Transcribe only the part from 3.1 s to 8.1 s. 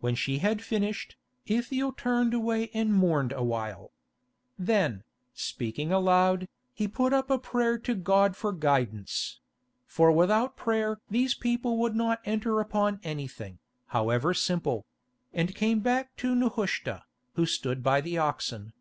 a while. Then, speaking aloud, he put up a prayer to